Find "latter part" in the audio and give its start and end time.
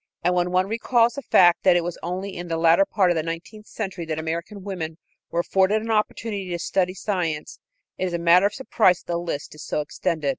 2.57-3.11